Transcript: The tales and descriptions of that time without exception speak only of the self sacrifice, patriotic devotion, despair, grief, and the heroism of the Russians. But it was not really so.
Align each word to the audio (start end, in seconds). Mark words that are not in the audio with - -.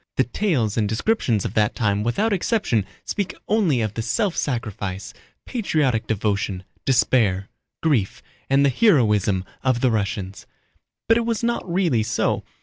The 0.15 0.23
tales 0.23 0.77
and 0.77 0.89
descriptions 0.89 1.45
of 1.45 1.53
that 1.53 1.75
time 1.75 2.01
without 2.01 2.33
exception 2.33 2.87
speak 3.05 3.35
only 3.47 3.81
of 3.81 3.93
the 3.93 4.01
self 4.01 4.35
sacrifice, 4.35 5.13
patriotic 5.45 6.07
devotion, 6.07 6.63
despair, 6.85 7.49
grief, 7.83 8.23
and 8.49 8.65
the 8.65 8.69
heroism 8.69 9.45
of 9.63 9.81
the 9.81 9.91
Russians. 9.91 10.47
But 11.07 11.17
it 11.17 11.25
was 11.27 11.43
not 11.43 11.71
really 11.71 12.01
so. 12.01 12.43